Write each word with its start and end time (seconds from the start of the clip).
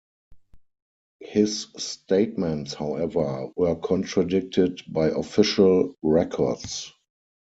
His 1.19 1.67
statements 1.77 2.73
however, 2.73 3.49
were 3.55 3.75
contradicted 3.75 4.81
by 4.91 5.09
official 5.09 5.95
records. 6.01 6.91